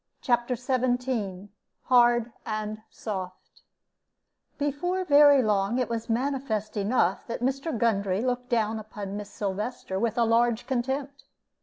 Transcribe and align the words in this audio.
CHAPTER 0.19 0.55
XVII 0.55 1.49
HARD 1.83 2.31
AND 2.43 2.81
SOFT 2.89 3.61
Before 4.57 5.05
very 5.05 5.43
long 5.43 5.77
it 5.77 5.89
was 5.89 6.09
manifest 6.09 6.75
enough 6.75 7.27
that 7.27 7.41
Mr. 7.43 7.77
Gundry 7.77 8.23
looked 8.23 8.49
down 8.49 8.79
upon 8.79 9.15
Miss 9.15 9.29
Sylvester 9.29 9.99
with 9.99 10.17
a 10.17 10.23
large 10.25 10.65
contempt. 10.65 11.25